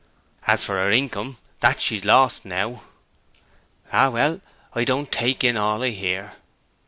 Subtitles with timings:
[0.47, 4.41] 'As for her income, that she's now lost.' 'Ah, well;
[4.73, 6.33] I don't take in all I hear.'